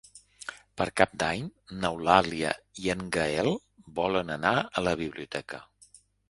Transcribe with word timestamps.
Per 0.81 0.85
Cap 1.01 1.11
d'Any 1.23 1.43
n'Eulàlia 1.83 2.53
i 2.85 2.89
en 2.95 3.03
Gaël 3.19 3.51
volen 4.01 4.33
anar 4.37 4.55
a 4.63 4.85
la 4.89 4.97
biblioteca. 5.05 5.63